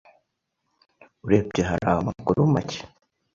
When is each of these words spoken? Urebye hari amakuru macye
Urebye 1.25 1.61
hari 1.69 1.85
amakuru 1.95 2.39
macye 2.53 2.81